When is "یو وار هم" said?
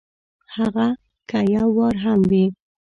1.55-2.19